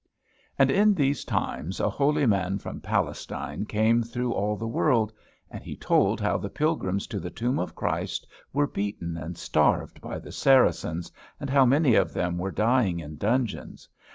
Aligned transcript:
And 0.57 0.71
in 0.71 0.95
these 0.95 1.23
times 1.23 1.79
a 1.79 1.87
holy 1.87 2.25
man 2.25 2.57
from 2.57 2.81
Palestine 2.81 3.67
came 3.67 4.01
through 4.01 4.33
all 4.33 4.55
the 4.57 4.65
world; 4.67 5.13
and 5.51 5.63
he 5.63 5.75
told 5.77 6.19
how 6.19 6.39
the 6.39 6.49
pilgrims 6.49 7.05
to 7.05 7.19
the 7.19 7.29
tomb 7.29 7.59
of 7.59 7.75
Christ 7.75 8.25
were 8.51 8.65
beaten 8.65 9.15
and 9.15 9.37
starved 9.37 10.01
by 10.01 10.17
the 10.17 10.31
Saracens, 10.31 11.11
and 11.39 11.51
how 11.51 11.67
many 11.67 11.93
of 11.93 12.13
them 12.13 12.39
were 12.39 12.49
dying 12.49 12.99
in 12.99 13.17
dungeons. 13.17 13.87